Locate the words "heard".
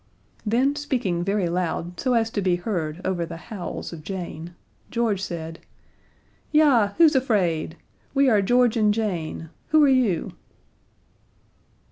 2.55-3.01